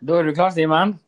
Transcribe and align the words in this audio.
Da 0.00 0.18
er 0.18 0.26
du 0.28 0.34
klar, 0.36 0.50
Simen? 0.52 0.98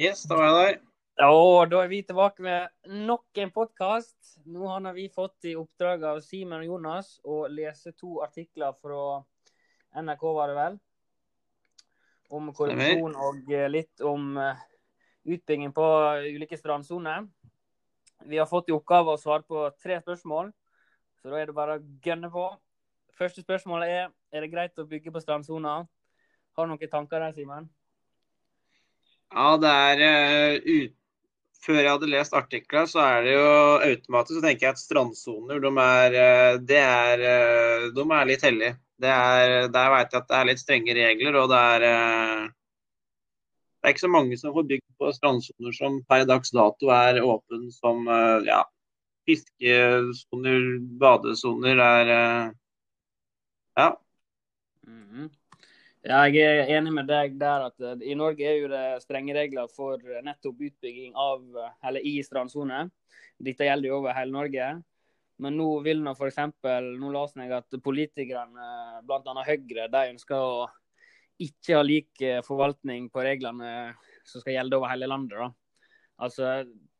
Yes, 0.00 0.24
da 0.28 0.36
var 0.36 0.50
jeg 0.50 0.56
der. 0.58 0.80
Og 1.22 1.70
da 1.70 1.84
er 1.84 1.88
vi 1.88 2.00
tilbake 2.02 2.42
med 2.42 2.90
nok 3.06 3.38
en 3.38 3.52
podkast. 3.54 4.16
Nå 4.50 4.66
har 4.66 4.92
vi 4.96 5.06
fått 5.14 5.46
i 5.46 5.54
oppdrag 5.54 6.02
av 6.10 6.18
Simen 6.24 6.58
og 6.58 6.66
Jonas 6.66 7.12
å 7.22 7.44
lese 7.46 7.92
to 7.94 8.18
artikler 8.24 8.74
fra 8.82 9.22
NRK, 9.94 10.24
var 10.34 10.50
det 10.50 10.56
vel? 10.58 10.78
Om 12.34 12.50
korrupsjon 12.58 13.14
og 13.14 13.52
eh, 13.54 13.68
litt 13.70 14.02
om 14.02 14.34
eh, 14.42 14.64
utbygging 15.36 15.70
på 15.76 15.86
ulike 16.34 16.58
strandsoner. 16.58 17.28
Vi 18.26 18.40
har 18.42 18.50
fått 18.50 18.68
i 18.68 18.74
oppgave 18.74 19.14
å 19.14 19.20
svare 19.20 19.46
på 19.46 19.68
tre 19.78 20.00
spørsmål, 20.02 20.50
så 21.22 21.30
da 21.30 21.38
er 21.38 21.48
det 21.48 21.56
bare 21.56 21.78
å 21.78 21.84
gønne 22.02 22.32
på. 22.34 22.48
Første 23.14 23.44
spørsmål 23.44 23.86
er 23.86 24.10
er 24.34 24.44
det 24.44 24.50
greit 24.52 24.82
å 24.82 24.88
bygge 24.88 25.12
på 25.14 25.22
strandsona. 25.22 25.78
Har 26.54 26.66
du 26.66 26.72
noen 26.72 26.90
tanker 26.90 27.22
der, 27.22 27.34
Simen? 27.36 27.68
Ja, 29.34 29.54
det 29.58 29.72
er 29.72 30.60
uh. 30.66 30.92
Før 31.64 31.78
jeg 31.80 31.88
hadde 31.88 32.08
lest 32.12 32.34
artikler, 32.36 32.84
så 32.84 33.00
er 33.00 33.22
det 33.24 33.30
jo 33.38 33.44
automatisk 33.86 34.36
så 34.36 34.42
tenker 34.44 34.66
jeg 34.66 34.74
at 34.74 34.80
strandsoner, 34.82 35.62
de 35.64 35.70
er, 35.80 36.16
de 36.60 36.76
er, 36.76 37.22
uh, 37.24 37.86
de 37.96 38.04
er 38.04 38.28
litt 38.28 38.44
hellige. 38.44 38.74
Det 39.00 39.08
er, 39.08 39.70
der 39.72 39.88
veit 39.94 40.12
jeg 40.12 40.20
at 40.20 40.28
det 40.28 40.36
er 40.36 40.50
litt 40.50 40.60
strenge 40.60 40.96
regler, 40.98 41.38
og 41.40 41.48
det 41.54 41.62
er 41.78 41.86
Det 43.80 43.88
er 43.88 43.94
ikke 43.94 44.04
så 44.04 44.12
mange 44.12 44.36
som 44.40 44.52
får 44.52 44.68
bygd 44.74 44.84
på 45.00 45.14
strandsoner 45.16 45.72
som 45.76 45.96
per 46.08 46.28
dags 46.28 46.52
dato 46.52 46.92
er 46.92 47.22
åpne 47.24 47.72
som 47.72 48.06
ja, 48.44 48.60
fiskesoner, 49.24 50.60
badesoner. 51.00 51.80
er 51.80 52.14
Ja. 53.76 53.90
Mm 54.86 55.04
-hmm. 55.10 55.30
Jeg 56.04 56.36
er 56.36 56.76
enig 56.76 56.92
med 56.92 57.06
deg 57.08 57.38
der 57.40 57.66
at 57.66 57.80
uh, 57.80 57.96
i 58.02 58.14
Norge 58.14 58.44
er 58.44 58.58
jo 58.60 58.68
det 58.68 59.02
strenge 59.02 59.34
regler 59.34 59.68
for 59.68 59.98
nettopp 60.22 60.60
utbygging 60.60 61.14
av, 61.16 61.40
eller 61.84 62.00
i 62.00 62.22
strandsone. 62.22 62.90
Dette 63.40 63.64
gjelder 63.64 63.88
jo 63.88 63.96
over 63.96 64.12
hele 64.12 64.32
Norge. 64.32 64.82
Men 65.42 65.56
nå 65.56 65.80
vil 65.82 66.02
nå 66.02 66.12
f.eks. 66.14 66.38
Nå 66.62 67.10
leste 67.10 67.42
jeg 67.42 67.52
at 67.56 67.76
politikerne, 67.82 68.68
bl.a. 69.02 69.44
Høyre, 69.48 69.88
de 69.90 70.10
ønsker 70.12 70.36
å 70.36 70.68
ikke 71.42 71.74
ha 71.74 71.82
lik 71.82 72.22
eh, 72.22 72.42
forvaltning 72.46 73.08
på 73.10 73.24
reglene 73.24 73.94
som 74.24 74.42
skal 74.42 74.54
gjelde 74.58 74.78
over 74.78 74.92
hele 74.92 75.08
landet. 75.10 75.38
da. 75.38 75.50
Altså, 76.22 76.52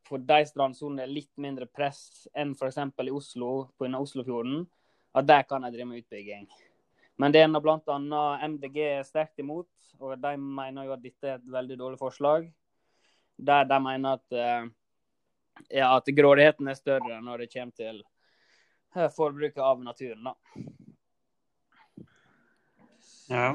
For 0.04 0.20
de 0.20 0.40
strandsonene 0.44 1.06
er 1.06 1.12
litt 1.12 1.32
mindre 1.40 1.68
press 1.70 2.26
enn 2.34 2.52
f.eks. 2.52 2.80
i 3.06 3.14
Oslo, 3.14 3.52
på 3.78 3.86
Oslofjorden, 3.86 4.66
at 5.14 5.26
der 5.26 5.46
kan 5.48 5.62
de 5.62 5.70
drive 5.72 5.88
med 5.88 6.02
utbygging. 6.02 6.48
Men 7.20 7.34
det 7.34 7.44
er 7.44 7.60
bl.a. 7.62 7.98
MDG 8.48 8.78
sterkt 9.06 9.38
imot, 9.38 9.70
og 10.00 10.16
de 10.18 10.32
mener 10.38 10.88
jo 10.88 10.94
at 10.96 11.02
dette 11.02 11.28
er 11.28 11.36
et 11.38 11.52
veldig 11.52 11.76
dårlig 11.78 12.00
forslag. 12.00 12.48
Der 13.36 13.68
de 13.70 13.78
mener 13.82 14.18
at, 14.18 14.32
eh, 14.32 14.66
ja, 15.78 15.92
at 15.94 16.10
grådigheten 16.16 16.70
er 16.70 16.78
større 16.78 17.20
når 17.22 17.44
det 17.44 17.52
kommer 17.52 17.78
til 17.78 18.02
eh, 18.96 19.10
forbruket 19.14 19.62
av 19.62 19.82
naturen. 19.82 20.26
da. 20.26 20.34
Ja. 23.30 23.46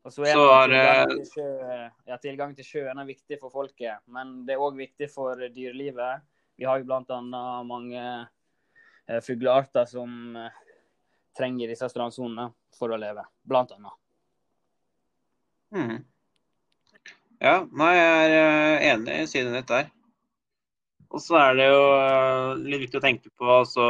Og 0.00 0.12
så 0.12 0.24
er 0.24 0.32
så 0.32 0.44
er 0.48 0.72
tilgang, 0.72 1.12
til 1.12 1.28
sjø, 1.28 1.48
ja, 2.08 2.16
tilgang 2.16 2.56
til 2.56 2.64
sjøen 2.64 2.98
er 3.02 3.08
viktig 3.08 3.36
for 3.42 3.52
folket, 3.52 4.00
men 4.08 4.40
det 4.48 4.56
er 4.56 4.64
òg 4.64 4.78
viktig 4.80 5.10
for 5.12 5.36
dyrelivet. 5.52 6.24
Vi 6.56 6.64
har 6.64 6.80
jo 6.80 6.88
bl.a. 6.88 7.20
mange 7.68 8.00
eh, 8.00 9.20
fuglearter 9.24 9.84
som 9.88 10.38
trenger 11.36 11.70
disse 11.70 11.88
strandsonene 11.90 12.50
for 12.76 12.92
å 12.92 12.98
leve, 13.00 13.24
blant 13.46 13.72
annet. 13.76 13.96
Mm. 15.70 16.00
Ja, 17.40 17.54
nei, 17.72 17.92
jeg 17.96 18.10
er 18.10 18.34
eh, 18.36 18.86
enig 18.90 19.20
i 19.22 19.28
siden 19.30 19.54
ditt 19.56 19.70
der. 19.70 19.88
Og 21.10 21.22
så 21.24 21.38
er 21.40 21.56
det 21.58 21.68
jo 21.70 21.80
eh, 21.94 22.58
litt 22.66 22.84
viktig 22.84 23.00
å 23.00 23.04
tenke 23.04 23.32
på 23.38 23.48
altså, 23.54 23.86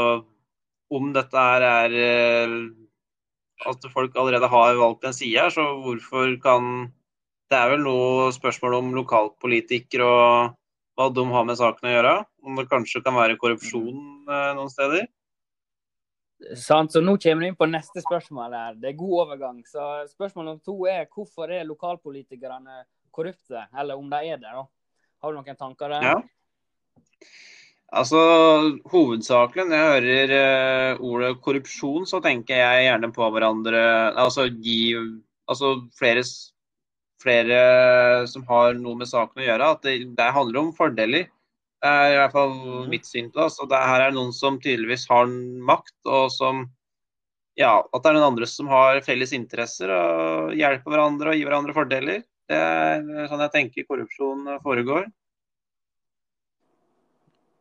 om 0.92 1.10
dette 1.16 1.46
her 1.48 1.66
er 1.66 1.96
At 3.66 3.84
at 3.84 3.92
folk 3.92 4.14
allerede 4.16 4.48
har 4.48 4.78
valgt 4.78 5.04
en 5.04 5.12
side 5.12 5.36
her, 5.36 5.50
så 5.52 5.66
hvorfor 5.84 6.32
kan 6.40 6.90
Det 7.50 7.58
er 7.58 7.72
vel 7.72 7.82
noe 7.82 8.30
spørsmål 8.32 8.76
om 8.78 8.92
lokalpolitikere 8.94 10.06
og 10.06 10.52
hva 10.94 11.08
de 11.10 11.24
har 11.32 11.44
med 11.48 11.58
saken 11.58 11.88
å 11.88 11.92
gjøre. 11.92 12.12
Om 12.46 12.60
det 12.60 12.68
kanskje 12.70 13.02
kan 13.02 13.16
være 13.16 13.38
korrupsjon 13.40 14.28
noen 14.28 14.70
steder. 14.70 15.08
Sant, 16.56 16.92
så 16.92 17.02
Nå 17.04 17.16
kommer 17.20 17.44
vi 17.44 17.50
inn 17.52 17.58
på 17.58 17.68
neste 17.68 18.02
spørsmål. 18.02 18.52
her. 18.52 18.74
Det 18.80 18.88
er 18.90 18.98
god 18.98 19.16
overgang. 19.26 19.62
Så 19.66 20.06
Spørsmål 20.08 20.44
nummer 20.44 20.64
to 20.64 20.76
er 20.88 21.06
hvorfor 21.06 21.52
er 21.52 21.68
lokalpolitikerne 21.68 22.84
korrupte, 23.10 23.66
eller 23.78 23.98
om 23.98 24.10
de 24.10 24.16
er 24.16 24.38
det. 24.40 24.52
da? 24.52 24.64
Har 25.20 25.32
du 25.32 25.40
noen 25.40 25.56
tanker 25.56 25.88
der? 25.92 26.02
Ja. 26.02 26.20
Altså, 27.90 28.20
Hovedsakelig 28.92 29.66
når 29.66 29.76
jeg 29.76 29.90
hører 29.90 30.32
uh, 30.94 31.00
ordet 31.10 31.40
korrupsjon, 31.42 32.06
så 32.06 32.20
tenker 32.22 32.60
jeg 32.60 32.86
gjerne 32.86 33.10
på 33.12 33.26
hverandre 33.34 33.80
Altså 34.14 34.46
gi 34.46 34.94
altså 35.50 35.72
flere, 35.98 36.22
flere 37.20 38.26
som 38.30 38.46
har 38.46 38.78
noe 38.78 39.00
med 39.00 39.10
saken 39.10 39.42
å 39.42 39.48
gjøre. 39.48 39.70
At 39.74 39.82
det, 39.82 39.96
det 40.16 40.30
handler 40.36 40.62
om 40.62 40.72
fordeler. 40.76 41.26
Det 41.80 41.88
er 41.88 42.12
i 42.12 42.18
hvert 42.18 42.34
fall 42.34 42.50
mm. 42.58 42.90
mitt 42.92 43.08
syn 43.08 43.30
på 43.32 43.40
det. 43.40 43.48
Så 43.54 43.66
det 43.70 43.80
her 43.80 44.04
er 44.04 44.12
noen 44.16 44.34
som 44.36 44.58
tydeligvis 44.60 45.06
har 45.10 45.30
makt, 45.70 45.96
og 46.08 46.28
som 46.34 46.66
Ja, 47.58 47.80
at 47.82 48.02
det 48.02 48.08
er 48.08 48.16
noen 48.16 48.30
andre 48.30 48.46
som 48.48 48.68
har 48.70 49.00
felles 49.04 49.32
interesser 49.36 49.90
og 49.92 50.52
hjelper 50.56 50.94
hverandre 50.94 51.32
og 51.32 51.36
gir 51.36 51.48
hverandre 51.48 51.74
fordeler. 51.76 52.22
Det 52.48 52.56
er 52.56 53.26
sånn 53.28 53.42
jeg 53.44 53.52
tenker 53.54 53.88
korrupsjon 53.88 54.46
foregår. 54.64 55.08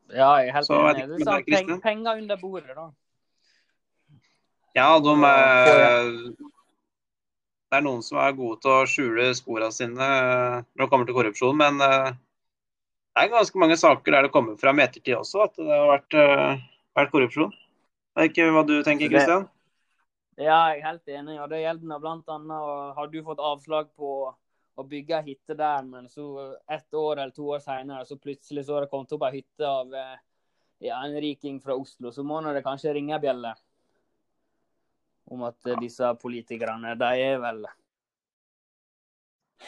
Ja, 0.10 0.30
jeg 0.42 0.50
er 0.50 0.56
helt 0.56 0.72
enig. 0.72 1.20
Du 1.20 1.26
sa 1.26 1.36
peng, 1.46 1.74
penger 1.84 2.22
under 2.22 2.40
bordet, 2.42 2.76
da. 2.78 2.88
Ja, 4.78 4.88
de 5.02 5.14
er 5.26 6.08
Det 7.70 7.78
er 7.78 7.84
noen 7.86 8.02
som 8.06 8.18
er 8.22 8.34
gode 8.38 8.58
til 8.64 8.74
å 8.74 8.88
skjule 8.90 9.28
sporene 9.38 9.74
sine 9.74 10.08
når 10.64 10.82
det 10.82 10.90
kommer 10.90 11.06
til 11.06 11.18
korrupsjon, 11.18 11.60
men 11.60 11.78
eh, 11.86 12.16
det 13.20 13.28
er 13.28 13.36
ganske 13.36 13.60
mange 13.60 13.76
saker 13.80 14.16
der 14.16 14.28
det 14.28 14.32
kommer 14.32 14.56
fram 14.60 14.80
i 14.80 14.86
ettertid 14.86 15.18
også 15.18 15.44
at 15.44 15.58
det 15.60 15.70
har 15.70 15.90
vært, 15.90 16.16
uh, 16.16 16.62
vært 16.96 17.12
korrupsjon. 17.12 17.52
Det 18.16 18.24
er 18.24 18.30
ikke 18.32 18.46
hva 18.56 18.64
du 18.68 18.78
tenker, 18.84 19.12
Kristian? 19.12 19.48
Ja, 20.40 20.72
jeg 20.72 20.80
er 20.80 20.86
helt 20.86 21.12
enig. 21.12 21.36
og 21.44 21.50
Det 21.52 21.60
gjelder 21.60 22.00
bl.a. 22.00 22.60
har 22.96 23.12
du 23.12 23.18
fått 23.26 23.42
avslag 23.44 23.90
på 24.00 24.14
å 24.80 24.86
bygge 24.88 25.18
ei 25.18 25.34
hytte 25.34 25.56
der, 25.60 25.84
men 25.84 26.08
så 26.08 26.56
ett 26.72 26.94
år 26.96 27.20
eller 27.20 27.36
to 27.36 27.50
år 27.52 27.60
senere 27.60 28.06
så 28.08 28.16
plutselig 28.16 28.64
så 28.66 28.78
har 28.78 28.86
det 28.86 28.92
kommet 28.94 29.12
opp 29.12 29.26
ei 29.28 29.34
hytte 29.42 29.68
av 29.68 29.92
eh, 29.92 30.22
ja, 30.88 31.02
en 31.04 31.18
riking 31.20 31.60
fra 31.60 31.76
Oslo, 31.76 32.14
så 32.16 32.24
må 32.24 32.40
det 32.48 32.64
kanskje 32.64 32.94
ringe 32.96 33.18
ei 33.18 33.24
bjelle 33.24 33.52
om 35.30 35.44
at 35.46 35.68
ja. 35.68 35.76
disse 35.84 36.14
politikerne, 36.22 36.96
de 36.98 37.10
er 37.26 37.44
vel 37.44 37.68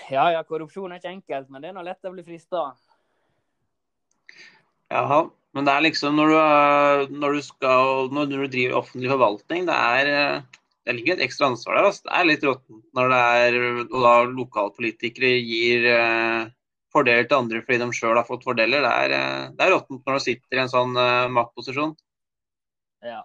Ja 0.08 0.30
ja, 0.32 0.46
korrupsjon 0.48 0.96
er 0.96 1.04
ikke 1.04 1.12
enkelt, 1.12 1.52
men 1.52 1.62
det 1.62 1.70
er 1.70 1.76
nå 1.76 1.84
lett 1.84 2.08
å 2.08 2.14
bli 2.16 2.24
frista. 2.24 2.70
Jaha. 4.92 5.22
Men 5.56 5.68
det 5.68 5.74
er 5.74 5.84
liksom 5.84 6.16
når 6.16 6.32
du, 6.32 7.16
når 7.20 7.36
du, 7.36 7.42
skal, 7.44 8.08
når 8.16 8.30
du 8.32 8.36
driver 8.46 8.78
offentlig 8.80 9.12
forvaltning, 9.12 9.66
det 9.68 9.76
er 9.76 10.12
det 10.86 10.96
ligger 10.98 11.18
et 11.18 11.26
ekstra 11.28 11.52
ansvar 11.52 11.78
der. 11.78 11.88
Altså. 11.90 12.06
Det 12.08 12.14
er 12.18 12.28
litt 12.28 12.46
råttent 12.48 12.86
når 12.98 13.12
det 13.14 13.22
er, 13.46 13.58
lokalpolitikere 14.34 15.34
gir 15.38 15.88
eh, 15.92 16.52
fordeler 16.92 17.28
til 17.28 17.38
andre 17.38 17.62
fordi 17.66 17.82
de 17.84 17.90
sjøl 17.96 18.18
har 18.18 18.28
fått 18.28 18.48
fordeler. 18.48 18.82
Det 18.86 18.94
er, 19.06 19.16
eh, 19.18 19.50
det 19.58 19.68
er 19.68 19.76
råttent 19.76 20.08
når 20.08 20.18
du 20.18 20.26
sitter 20.26 20.58
i 20.58 20.64
en 20.64 20.74
sånn 20.74 20.98
eh, 20.98 21.28
maktposisjon. 21.38 21.94
Ja. 23.06 23.22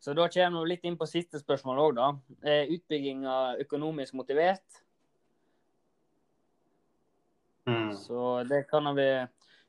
Så 0.00 0.14
da 0.16 0.28
kommer 0.32 0.62
vi 0.62 0.72
litt 0.72 0.86
inn 0.86 0.96
på 0.96 1.08
siste 1.10 1.40
spørsmål 1.42 1.80
òg, 1.82 1.96
da. 1.98 2.10
Er 2.46 2.70
utbygginga 2.72 3.58
økonomisk 3.64 4.14
motivert? 4.16 4.84
Mm. 7.68 7.90
Så 8.00 8.44
det 8.48 8.62
kan 8.70 8.88
vi 8.96 9.08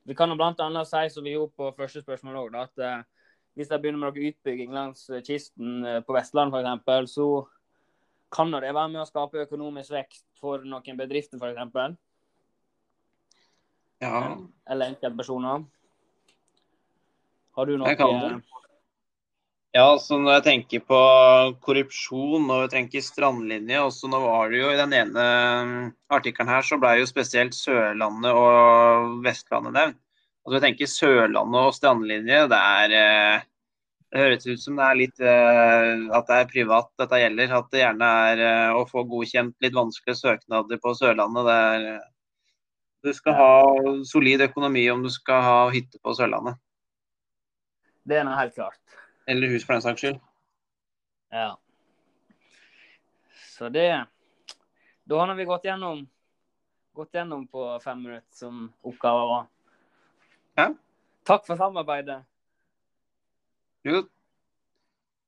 vi 0.04 0.16
kan 0.16 0.32
bl.a. 0.38 0.86
si, 0.86 1.10
som 1.14 1.24
vi 1.24 1.36
gjorde 1.36 1.56
på 1.58 1.72
første 1.78 2.02
spørsmål 2.02 2.42
òg, 2.44 2.60
at 2.60 2.84
eh, 2.84 3.00
hvis 3.58 3.70
de 3.70 3.80
begynner 3.80 4.02
med 4.02 4.12
noe 4.12 4.30
utbygging 4.32 4.76
langs 4.76 5.10
eh, 5.10 5.24
kysten 5.26 5.86
eh, 5.86 6.02
på 6.06 6.16
Vestlandet 6.16 6.68
f.eks., 6.86 7.16
så 7.16 7.30
kan 8.32 8.54
det 8.54 8.62
være 8.70 8.90
med 8.94 9.02
å 9.02 9.10
skape 9.10 9.44
økonomisk 9.46 9.94
vekst 9.96 10.26
for 10.40 10.64
noen 10.66 11.00
bedrifter 11.00 11.42
f.eks. 11.42 11.98
Ja. 14.00 14.22
Eller 14.70 14.94
enkeltpersoner. 14.94 15.66
Har 17.58 17.68
du 17.68 17.76
noe 17.76 18.40
ja, 19.76 19.86
så 20.02 20.18
når 20.18 20.40
jeg 20.40 20.46
tenker 20.48 20.82
på 20.90 21.00
korrupsjon 21.62 22.48
og 22.50 22.64
vi 22.64 22.70
tenker 22.72 23.04
strandlinje 23.06 23.82
også 23.86 24.10
Nå 24.10 24.22
var 24.24 24.50
det 24.50 24.64
jo 24.64 24.72
i 24.74 24.80
den 24.80 24.96
ene 24.98 25.26
artikkelen 26.10 26.50
her, 26.50 26.66
så 26.66 26.80
ble 26.82 26.96
jo 26.98 27.10
spesielt 27.10 27.54
Sørlandet 27.54 28.34
og 28.34 29.20
Vestlandet 29.26 29.76
nevnt. 29.76 30.00
Altså 30.42 30.58
jeg 30.58 30.64
tenker 30.66 30.90
Sørlandet 30.90 31.68
og 31.70 31.76
strandlinje, 31.78 32.40
det 32.50 32.60
er, 32.60 32.96
eh, 32.98 33.48
Det 34.10 34.18
høres 34.24 34.48
ut 34.48 34.62
som 34.64 34.80
det 34.80 34.86
er 34.88 34.98
litt 34.98 35.20
eh, 35.22 36.08
at 36.18 36.26
det 36.26 36.38
er 36.40 36.48
privat 36.50 36.88
dette 36.98 37.20
gjelder. 37.22 37.52
At 37.60 37.68
det 37.70 37.84
gjerne 37.84 38.08
er 38.32 38.40
eh, 38.42 38.72
å 38.74 38.88
få 38.90 39.04
godkjent 39.06 39.54
litt 39.62 39.76
vanskelige 39.78 40.18
søknader 40.18 40.82
på 40.82 40.96
Sørlandet. 40.98 41.46
Det 41.46 41.60
er, 41.76 42.08
du 43.06 43.12
skal 43.14 43.38
ha 43.38 43.52
solid 44.10 44.42
økonomi 44.48 44.88
om 44.90 45.06
du 45.06 45.12
skal 45.14 45.46
ha 45.46 45.60
hytte 45.70 46.02
på 46.02 46.18
Sørlandet. 46.18 46.58
Det 48.10 48.18
er 48.18 48.26
nå 48.26 48.34
helt 48.34 48.58
klart. 48.58 48.82
Eller 49.30 49.48
hus, 49.48 49.66
for 49.66 49.78
den 49.78 49.84
saks 49.86 50.02
skyld. 50.02 50.22
Ja. 51.30 51.60
Så 53.58 53.70
det 53.70 54.06
Da 55.10 55.20
har 55.20 55.36
vi 55.36 55.46
gått 55.46 55.66
gjennom, 55.66 56.08
gått 56.94 57.14
gjennom 57.14 57.48
på 57.48 57.80
fem 57.84 58.02
minutter 58.02 58.36
som 58.38 58.74
oppgaver 58.82 59.28
var. 59.28 59.46
Ja. 60.56 60.74
Takk 61.26 61.46
for 61.46 61.58
samarbeidet. 61.58 62.24
Jo. 63.86 64.04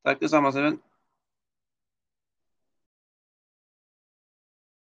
Takk 0.06 0.19
det 0.21 0.30
samme, 0.30 0.51
Steven. 0.51 0.80